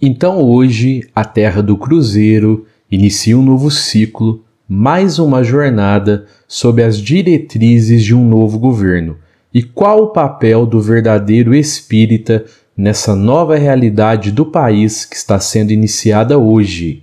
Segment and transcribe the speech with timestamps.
[0.00, 6.98] Então hoje a Terra do Cruzeiro inicia um novo ciclo, mais uma jornada sob as
[6.98, 9.16] diretrizes de um novo governo.
[9.52, 12.44] E qual o papel do verdadeiro espírita
[12.76, 17.02] nessa nova realidade do país que está sendo iniciada hoje?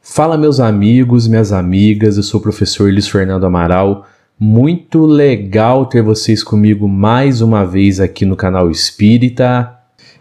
[0.00, 4.06] Fala meus amigos, minhas amigas, eu sou o professor Luiz Fernando Amaral
[4.38, 9.72] muito legal ter vocês comigo mais uma vez aqui no canal Espírita.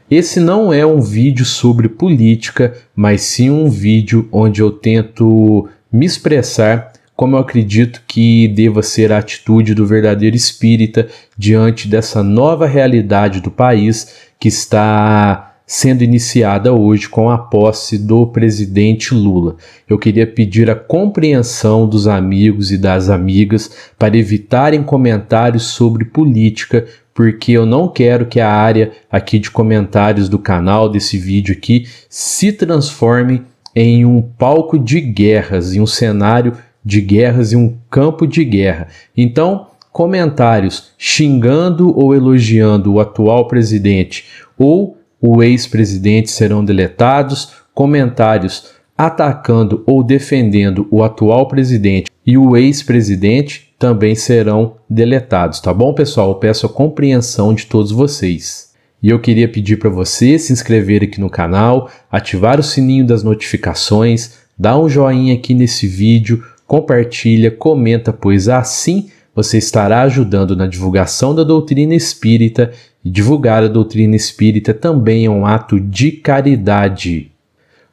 [0.09, 6.05] Esse não é um vídeo sobre política, mas sim um vídeo onde eu tento me
[6.05, 12.67] expressar como eu acredito que deva ser a atitude do verdadeiro espírita diante dessa nova
[12.67, 19.55] realidade do país que está sendo iniciada hoje com a posse do presidente Lula.
[19.89, 26.85] Eu queria pedir a compreensão dos amigos e das amigas para evitarem comentários sobre política,
[27.13, 31.87] porque eu não quero que a área aqui de comentários do canal, desse vídeo aqui,
[32.09, 33.41] se transforme
[33.75, 36.53] em um palco de guerras, em um cenário
[36.83, 38.87] de guerras e um campo de guerra.
[39.17, 44.25] Então, comentários xingando ou elogiando o atual presidente
[44.57, 44.97] ou
[45.27, 54.15] o ex-presidente serão deletados, comentários atacando ou defendendo o atual presidente e o ex-presidente também
[54.15, 56.29] serão deletados, tá bom, pessoal?
[56.29, 58.73] Eu peço a compreensão de todos vocês.
[59.03, 63.21] E eu queria pedir para você se inscrever aqui no canal, ativar o sininho das
[63.21, 70.65] notificações, dar um joinha aqui nesse vídeo, compartilha, comenta, pois assim você estará ajudando na
[70.65, 72.71] divulgação da doutrina espírita
[73.03, 77.31] e divulgar a doutrina espírita também é um ato de caridade.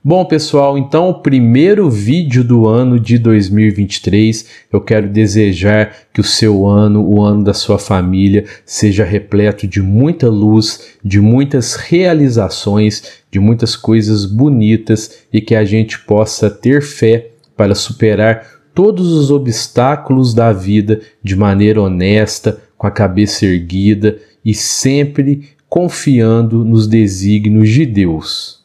[0.05, 6.25] Bom, pessoal, então o primeiro vídeo do ano de 2023, eu quero desejar que o
[6.25, 13.23] seu ano, o ano da sua família, seja repleto de muita luz, de muitas realizações,
[13.31, 19.31] de muitas coisas bonitas e que a gente possa ter fé para superar todos os
[19.31, 27.69] obstáculos da vida de maneira honesta, com a cabeça erguida e sempre confiando nos desígnios
[27.71, 28.63] de Deus.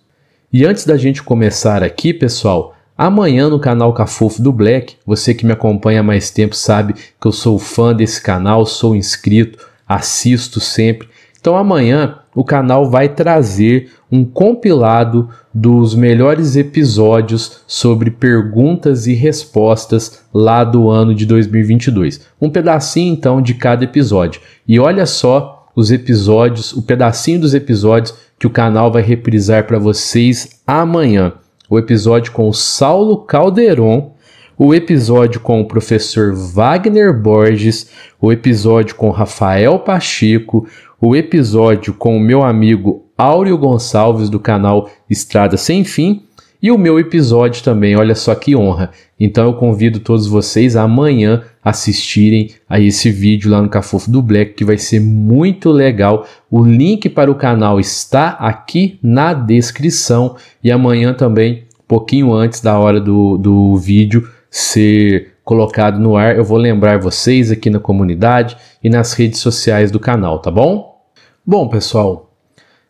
[0.52, 5.46] E antes da gente começar aqui, pessoal, amanhã no canal Cafofo do Black, você que
[5.46, 10.60] me acompanha há mais tempo sabe que eu sou fã desse canal, sou inscrito, assisto
[10.60, 11.08] sempre.
[11.40, 20.22] Então amanhã o canal vai trazer um compilado dos melhores episódios sobre perguntas e respostas
[20.32, 22.22] lá do ano de 2022.
[22.40, 24.40] Um pedacinho então de cada episódio.
[24.68, 29.80] E olha só os episódios, o pedacinho dos episódios que o canal vai reprisar para
[29.80, 31.34] vocês amanhã.
[31.68, 34.14] O episódio com o Saulo Calderon,
[34.60, 40.68] o episódio com o professor Wagner Borges, o episódio com Rafael Pacheco,
[41.00, 46.24] o episódio com o meu amigo Áureo Gonçalves do canal Estrada Sem Fim
[46.62, 48.90] e o meu episódio também, olha só que honra.
[49.20, 54.54] Então eu convido todos vocês amanhã assistirem a esse vídeo lá no Cafofo do Black,
[54.54, 56.26] que vai ser muito legal.
[56.50, 62.78] O link para o canal está aqui na descrição e amanhã também, pouquinho antes da
[62.80, 68.58] hora do, do vídeo ser colocado no ar, eu vou lembrar vocês aqui na comunidade
[68.84, 71.02] e nas redes sociais do canal, tá bom?
[71.46, 72.36] Bom, pessoal,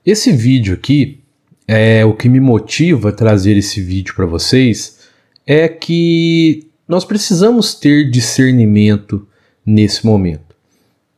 [0.04, 1.20] esse vídeo aqui
[1.68, 5.02] é o que me motiva a trazer esse vídeo para vocês
[5.46, 9.28] é que nós precisamos ter discernimento
[9.64, 10.56] nesse momento.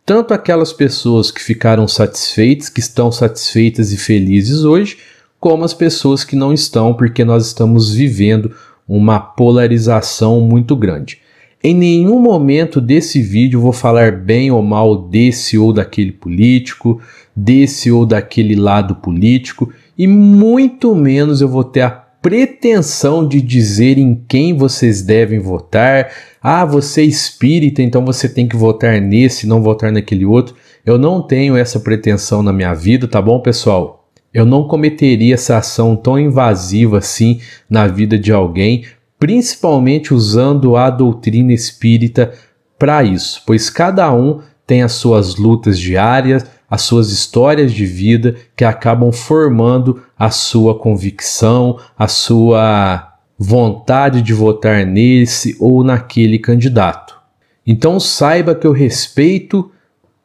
[0.06, 4.98] Tanto aquelas pessoas que ficaram satisfeitas, que estão satisfeitas e felizes hoje,
[5.40, 8.54] como as pessoas que não estão, porque nós estamos vivendo
[8.86, 11.29] uma polarização muito grande.
[11.62, 17.02] Em nenhum momento desse vídeo vou falar bem ou mal desse ou daquele político,
[17.36, 23.98] desse ou daquele lado político e muito menos eu vou ter a pretensão de dizer
[23.98, 26.10] em quem vocês devem votar.
[26.42, 30.56] Ah, você é espírita, então você tem que votar nesse, não votar naquele outro.
[30.86, 34.08] Eu não tenho essa pretensão na minha vida, tá bom, pessoal?
[34.34, 38.86] Eu não cometeria essa ação tão invasiva assim na vida de alguém,
[39.20, 42.34] principalmente usando a doutrina espírita
[42.78, 48.36] para isso, pois cada um tem as suas lutas diárias, as suas histórias de vida
[48.56, 57.20] que acabam formando a sua convicção, a sua vontade de votar nesse ou naquele candidato.
[57.66, 59.72] Então saiba que eu respeito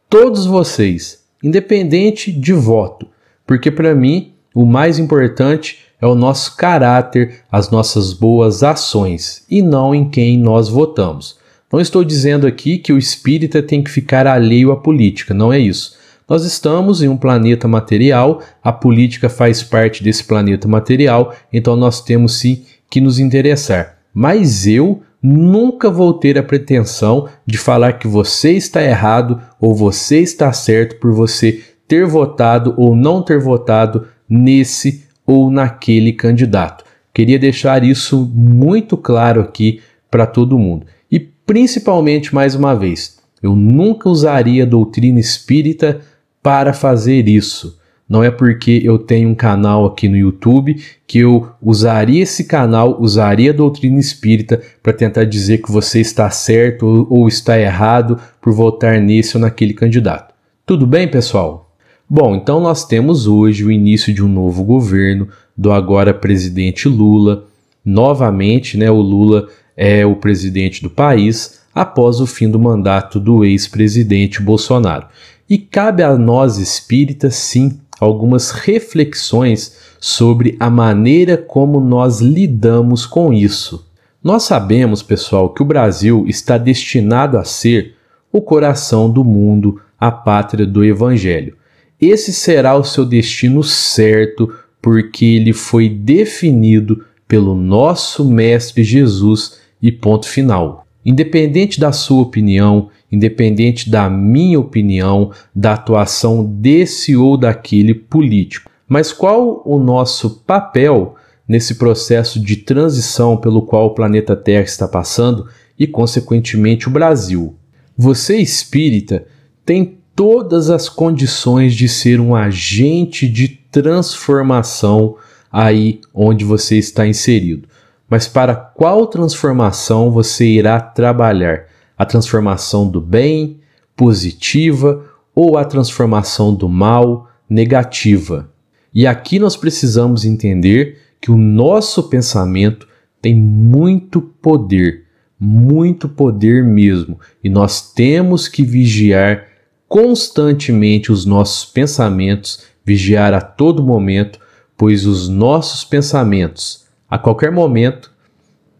[0.09, 3.09] todos vocês, independente de voto,
[3.47, 9.63] porque para mim o mais importante é o nosso caráter, as nossas boas ações e
[9.63, 11.39] não em quem nós votamos.
[11.73, 15.59] Não estou dizendo aqui que o espírita tem que ficar alheio à política, não é
[15.59, 15.97] isso
[16.29, 22.03] Nós estamos em um planeta material, a política faz parte desse planeta material, então nós
[22.03, 23.97] temos sim que nos interessar.
[24.13, 30.19] Mas eu nunca vou ter a pretensão de falar que você está errado ou você
[30.19, 36.85] está certo por você ter votado ou não ter votado nesse ou naquele candidato.
[37.13, 39.81] Queria deixar isso muito claro aqui
[40.11, 40.87] para todo mundo.
[41.11, 46.01] E principalmente, mais uma vez, eu nunca usaria doutrina espírita
[46.43, 47.79] para fazer isso.
[48.09, 50.77] Não é porque eu tenho um canal aqui no YouTube
[51.07, 56.29] que eu usaria esse canal, usaria a doutrina espírita para tentar dizer que você está
[56.31, 60.35] certo ou está errado por votar nesse ou naquele candidato.
[60.67, 61.64] Tudo bem, pessoal?
[62.09, 67.47] Bom, então nós temos hoje o início de um novo governo do agora presidente Lula.
[67.83, 73.43] Novamente, né, o Lula é o presidente do país após o fim do mandato do
[73.43, 75.07] ex-presidente Bolsonaro.
[75.49, 83.33] E cabe a nós espíritas, sim, algumas reflexões sobre a maneira como nós lidamos com
[83.33, 83.89] isso.
[84.23, 87.95] Nós sabemos, pessoal, que o Brasil está destinado a ser
[88.31, 91.57] o coração do mundo, a pátria do Evangelho.
[92.01, 94.53] Esse será o seu destino certo,
[94.83, 100.87] porque ele foi definido pelo nosso Mestre Jesus e ponto final.
[101.05, 108.71] Independente da sua opinião, independente da minha opinião, da atuação desse ou daquele político.
[108.89, 111.15] Mas qual o nosso papel
[111.47, 115.47] nesse processo de transição pelo qual o planeta Terra está passando
[115.79, 117.55] e, consequentemente, o Brasil?
[117.97, 119.27] Você espírita
[119.65, 125.17] tem todas as condições de ser um agente de transformação
[125.53, 127.69] aí onde você está inserido.
[128.09, 131.67] Mas para qual transformação você irá trabalhar?
[131.97, 133.59] a transformação do bem,
[133.97, 138.51] positiva, ou a transformação do mal, negativa.
[138.93, 142.87] E aqui nós precisamos entender que o nosso pensamento
[143.21, 145.05] tem muito poder,
[145.39, 149.47] muito poder mesmo, e nós temos que vigiar
[149.89, 154.39] constantemente os nossos pensamentos, vigiar a todo momento,
[154.77, 158.13] pois os nossos pensamentos, a qualquer momento,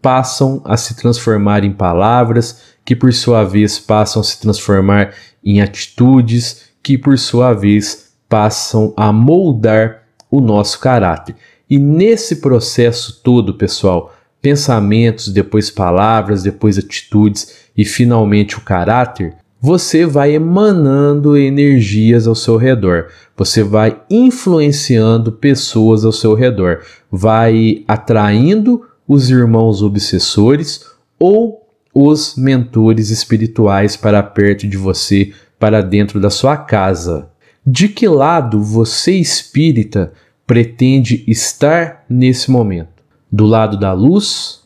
[0.01, 5.13] passam a se transformar em palavras que por sua vez passam a se transformar
[5.43, 11.35] em atitudes que por sua vez passam a moldar o nosso caráter.
[11.67, 19.35] E nesse processo todo, pessoal, pensamentos, depois palavras, depois atitudes e finalmente o caráter,
[19.65, 27.83] você vai emanando energias ao seu redor, você vai influenciando pessoas ao seu redor, vai
[27.87, 30.85] atraindo os irmãos obsessores
[31.17, 37.31] ou os mentores espirituais para perto de você, para dentro da sua casa.
[37.65, 40.13] De que lado você espírita
[40.45, 43.01] pretende estar nesse momento?
[43.31, 44.61] Do lado da luz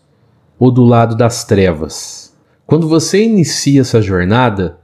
[0.60, 2.36] ou do lado das trevas?
[2.68, 4.78] Quando você inicia essa jornada,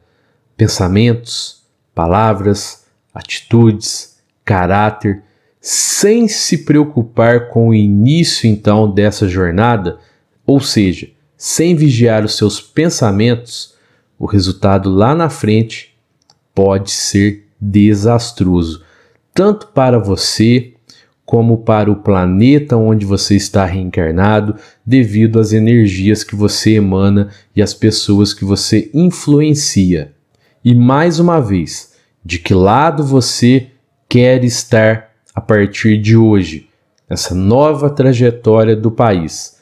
[0.57, 1.63] pensamentos,
[1.93, 5.23] palavras, atitudes, caráter,
[5.59, 9.97] sem se preocupar com o início então dessa jornada,
[10.45, 13.73] ou seja, sem vigiar os seus pensamentos,
[14.17, 15.95] o resultado lá na frente
[16.53, 18.83] pode ser desastroso,
[19.33, 20.73] tanto para você
[21.25, 27.61] como para o planeta onde você está reencarnado, devido às energias que você emana e
[27.61, 30.14] às pessoas que você influencia.
[30.65, 31.93] E mais uma vez,
[32.25, 33.67] de que lado você
[34.09, 36.67] quer estar a partir de hoje,
[37.07, 39.59] nessa nova trajetória do país?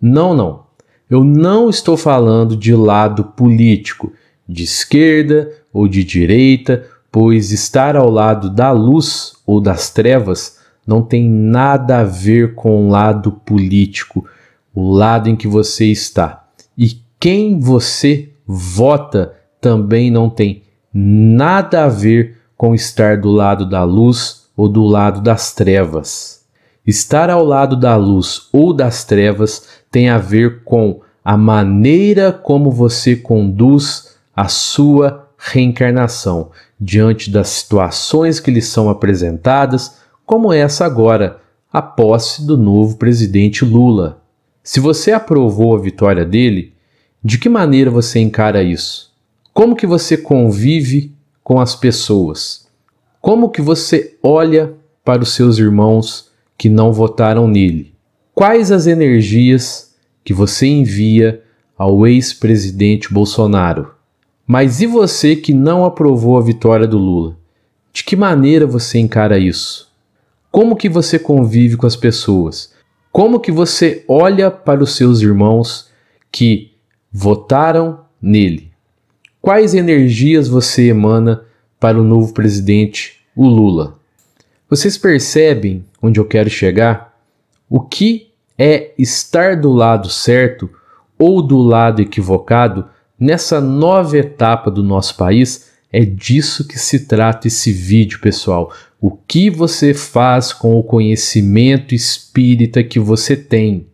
[0.00, 0.64] Não, não.
[1.10, 4.14] Eu não estou falando de lado político,
[4.48, 11.02] de esquerda ou de direita, pois estar ao lado da luz ou das trevas não
[11.02, 14.26] tem nada a ver com o lado político,
[14.74, 16.48] o lado em que você está.
[16.78, 23.84] E quem você vota também não tem nada a ver com estar do lado da
[23.84, 26.44] luz ou do lado das trevas.
[26.86, 32.70] Estar ao lado da luz ou das trevas tem a ver com a maneira como
[32.70, 41.40] você conduz a sua reencarnação diante das situações que lhe são apresentadas, como essa agora,
[41.72, 44.22] a posse do novo presidente Lula.
[44.62, 46.74] Se você aprovou a vitória dele,
[47.22, 49.05] de que maneira você encara isso?
[49.56, 52.68] Como que você convive com as pessoas?
[53.22, 57.94] Como que você olha para os seus irmãos que não votaram nele?
[58.34, 61.42] Quais as energias que você envia
[61.78, 63.94] ao ex-presidente Bolsonaro.
[64.46, 67.36] Mas e você que não aprovou a vitória do Lula?
[67.92, 69.90] De que maneira você encara isso?
[70.50, 72.72] Como que você convive com as pessoas?
[73.12, 75.88] Como que você olha para os seus irmãos
[76.30, 76.72] que
[77.12, 78.75] votaram nele?
[79.46, 81.44] Quais energias você emana
[81.78, 83.96] para o novo presidente, o Lula?
[84.68, 87.16] Vocês percebem onde eu quero chegar?
[87.70, 90.68] O que é estar do lado certo
[91.16, 92.86] ou do lado equivocado
[93.16, 95.70] nessa nova etapa do nosso país?
[95.92, 98.72] É disso que se trata esse vídeo, pessoal.
[99.00, 103.86] O que você faz com o conhecimento espírita que você tem?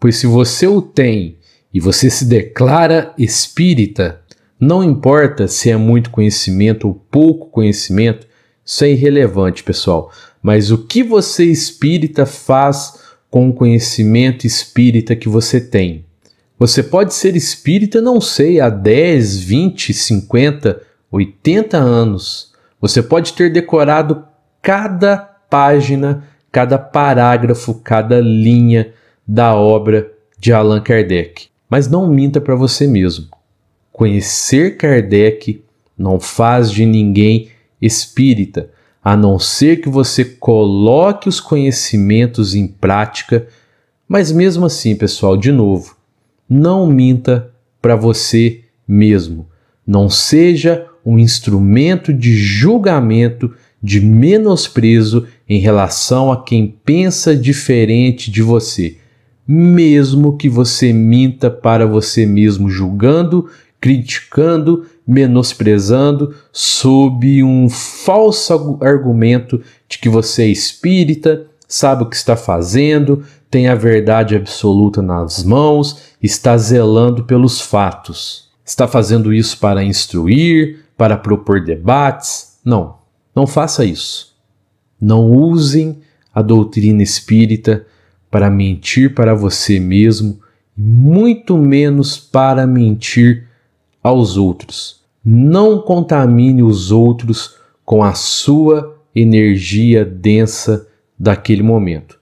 [0.00, 1.36] Pois se você o tem
[1.72, 4.25] e você se declara espírita,
[4.58, 8.26] não importa se é muito conhecimento ou pouco conhecimento,
[8.64, 10.10] isso é irrelevante, pessoal.
[10.42, 16.04] Mas o que você espírita faz com o conhecimento espírita que você tem?
[16.58, 20.80] Você pode ser espírita, não sei, há 10, 20, 50,
[21.12, 22.52] 80 anos.
[22.80, 24.24] Você pode ter decorado
[24.62, 28.92] cada página, cada parágrafo, cada linha
[29.28, 31.48] da obra de Allan Kardec.
[31.68, 33.35] Mas não minta para você mesmo.
[33.96, 35.64] Conhecer Kardec
[35.96, 37.48] não faz de ninguém
[37.80, 38.68] espírita,
[39.02, 43.46] a não ser que você coloque os conhecimentos em prática.
[44.06, 45.96] Mas mesmo assim, pessoal, de novo,
[46.46, 47.50] não minta
[47.80, 49.48] para você mesmo.
[49.86, 58.42] Não seja um instrumento de julgamento, de menosprezo em relação a quem pensa diferente de
[58.42, 58.98] você,
[59.48, 63.48] mesmo que você minta para você mesmo, julgando
[63.86, 72.34] criticando, menosprezando, sob um falso argumento de que você é espírita, sabe o que está
[72.34, 78.48] fazendo, tem a verdade absoluta nas mãos, está zelando pelos fatos.
[78.64, 82.58] Está fazendo isso para instruir, para propor debates?
[82.64, 82.96] Não,
[83.32, 84.34] não faça isso.
[85.00, 86.00] Não usem
[86.34, 87.86] a doutrina espírita
[88.32, 90.40] para mentir para você mesmo,
[90.76, 93.46] muito menos para mentir
[94.06, 95.00] aos outros.
[95.24, 100.86] Não contamine os outros com a sua energia densa
[101.18, 102.16] daquele momento.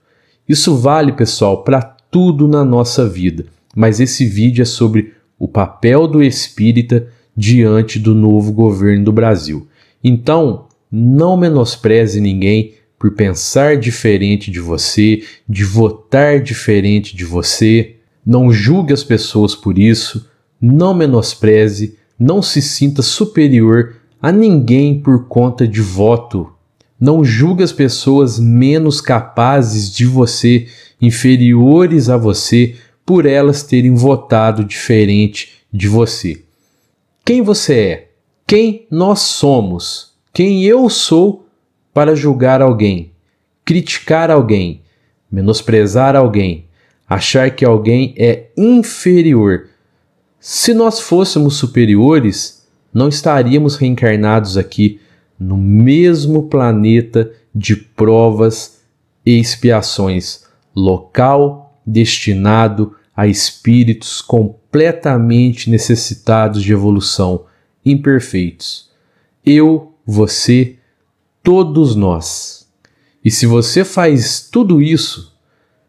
[0.49, 6.07] Isso vale, pessoal, para tudo na nossa vida, mas esse vídeo é sobre o papel
[6.07, 9.67] do espírita diante do novo governo do Brasil.
[10.03, 17.97] Então, não menospreze ninguém por pensar diferente de você, de votar diferente de você.
[18.25, 20.27] Não julgue as pessoas por isso
[20.59, 26.51] não menospreze, não se sinta superior a ninguém por conta de voto.
[26.99, 30.67] Não julgue as pessoas menos capazes de você,
[31.01, 36.41] inferiores a você, por elas terem votado diferente de você.
[37.23, 38.11] Quem você é?
[38.47, 40.13] Quem nós somos?
[40.33, 41.47] Quem eu sou
[41.93, 43.11] para julgar alguém,
[43.63, 44.81] criticar alguém,
[45.31, 46.65] menosprezar alguém,
[47.07, 49.69] achar que alguém é inferior?
[50.47, 55.01] Se nós fôssemos superiores, não estaríamos reencarnados aqui
[55.39, 58.79] no mesmo planeta de provas
[59.25, 60.43] e expiações,
[60.75, 67.45] local destinado a espíritos completamente necessitados de evolução,
[67.83, 68.91] imperfeitos.
[69.43, 70.75] Eu, você,
[71.41, 72.69] todos nós.
[73.23, 75.35] E se você faz tudo isso,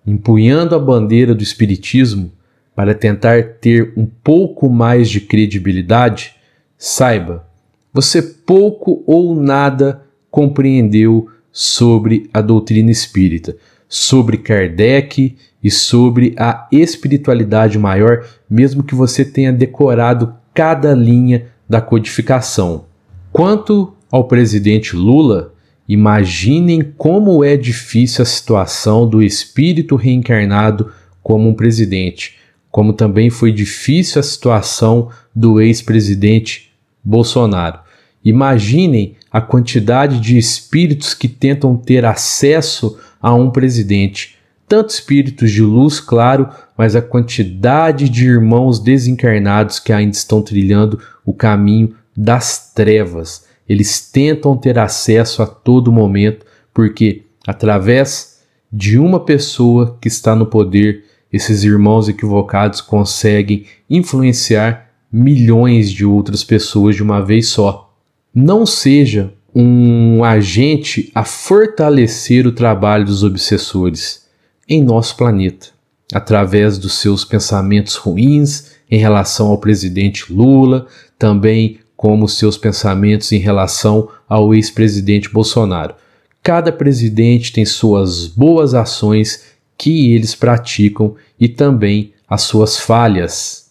[0.07, 2.33] empunhando a bandeira do Espiritismo,
[2.77, 6.35] para tentar ter um pouco mais de credibilidade,
[6.77, 7.49] saiba,
[7.91, 13.57] você pouco ou nada compreendeu sobre a doutrina espírita,
[13.89, 21.81] sobre Kardec e sobre a espiritualidade maior, mesmo que você tenha decorado cada linha da
[21.81, 22.85] codificação.
[23.33, 25.55] Quanto ao presidente Lula,
[25.89, 30.93] imaginem como é difícil a situação do espírito reencarnado
[31.23, 32.37] como um presidente
[32.77, 37.79] como também foi difícil a situação do ex-presidente Bolsonaro.
[38.23, 44.37] Imaginem a quantidade de espíritos que tentam ter acesso a um presidente.
[44.69, 51.01] Tanto espíritos de luz, claro, mas a quantidade de irmãos desencarnados que ainda estão trilhando
[51.25, 53.47] o caminho das trevas.
[53.67, 58.39] Eles tentam ter acesso a todo momento, porque através
[58.71, 66.45] de uma pessoa que está no poder, esses irmãos equivocados conseguem influenciar milhões de outras
[66.45, 67.95] pessoas de uma vez só.
[68.35, 74.27] Não seja um agente a fortalecer o trabalho dos obsessores
[74.69, 75.69] em nosso planeta,
[76.13, 80.87] através dos seus pensamentos ruins em relação ao presidente Lula,
[81.19, 85.95] também como seus pensamentos em relação ao ex-presidente Bolsonaro.
[86.43, 93.71] Cada presidente tem suas boas ações que eles praticam e também as suas falhas.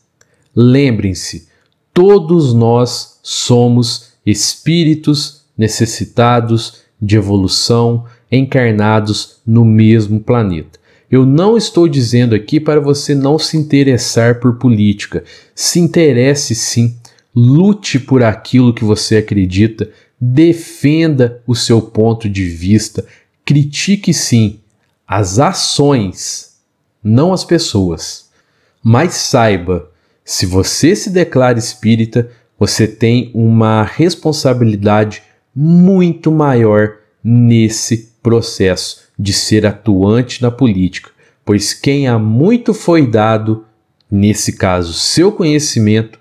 [0.56, 1.48] Lembrem-se,
[1.94, 10.80] todos nós somos espíritos necessitados de evolução, encarnados no mesmo planeta.
[11.10, 15.24] Eu não estou dizendo aqui para você não se interessar por política.
[15.54, 16.96] Se interesse sim,
[17.36, 23.06] lute por aquilo que você acredita, defenda o seu ponto de vista,
[23.46, 24.60] critique sim
[25.08, 26.58] as ações,
[27.04, 28.30] não as pessoas.
[28.84, 29.90] Mas saiba,
[30.24, 35.22] se você se declara espírita, você tem uma responsabilidade
[35.56, 41.12] muito maior nesse processo de ser atuante na política,
[41.44, 43.66] pois quem há muito foi dado,
[44.10, 46.20] nesse caso, seu conhecimento,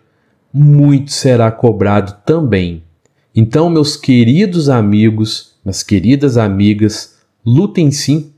[0.52, 2.84] muito será cobrado também.
[3.34, 8.33] Então, meus queridos amigos, minhas queridas amigas, lutem sim,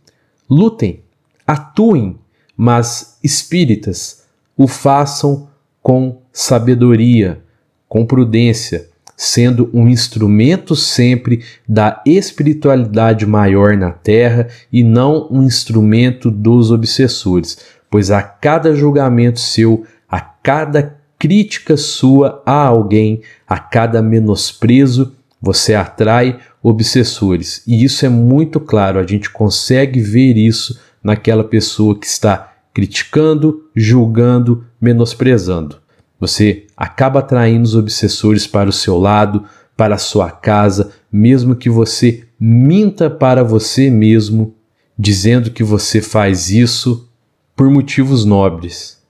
[0.49, 1.01] lutem,
[1.47, 2.19] atuem,
[2.57, 4.25] mas espíritas,
[4.57, 5.49] o façam
[5.83, 7.43] com sabedoria,
[7.89, 16.31] com prudência, sendo um instrumento sempre da espiritualidade maior na Terra e não um instrumento
[16.31, 17.59] dos obsessores,
[17.91, 25.75] pois a cada julgamento seu, a cada crítica sua a alguém, a cada menosprezo, você
[25.75, 26.39] atrai
[26.69, 27.63] obsessores.
[27.65, 33.71] E isso é muito claro, a gente consegue ver isso naquela pessoa que está criticando,
[33.75, 35.77] julgando, menosprezando.
[36.19, 39.45] Você acaba atraindo os obsessores para o seu lado,
[39.77, 44.53] para a sua casa, mesmo que você minta para você mesmo,
[44.99, 47.09] dizendo que você faz isso
[47.55, 49.01] por motivos nobres.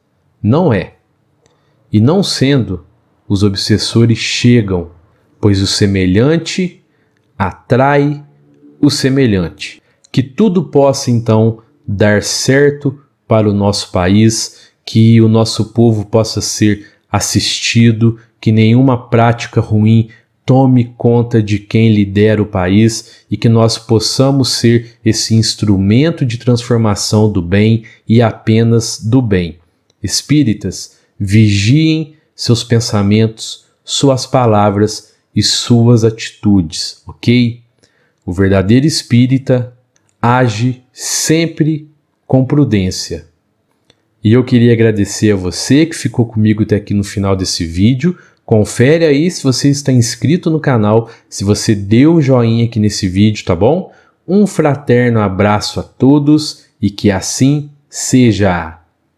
[0.42, 0.96] Não é.
[1.90, 2.84] E não sendo,
[3.26, 4.90] os obsessores chegam,
[5.40, 6.84] pois o semelhante
[7.38, 8.24] atrai
[8.80, 9.82] o semelhante.
[10.10, 16.40] Que tudo possa então dar certo para o nosso país, que o nosso povo possa
[16.40, 20.08] ser assistido, que nenhuma prática ruim
[20.44, 26.38] tome conta de quem lidera o país e que nós possamos ser esse instrumento de
[26.38, 29.58] transformação do bem e apenas do bem.
[30.00, 37.60] Espíritas, vigiem seus pensamentos, suas palavras e suas atitudes, ok?
[38.24, 39.76] O verdadeiro espírita
[40.20, 41.88] age sempre
[42.26, 43.26] com prudência
[44.26, 48.18] e eu queria agradecer a você que ficou comigo até aqui no final desse vídeo.
[48.44, 53.06] Confere aí se você está inscrito no canal, se você deu um joinha aqui nesse
[53.06, 53.92] vídeo, tá bom?
[54.26, 58.85] Um fraterno abraço a todos e que assim seja.